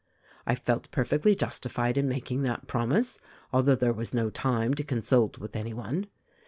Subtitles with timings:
[0.47, 3.19] "I felt perfectly justified in making that promise,
[3.53, 6.07] although there was no time to consult with anyone.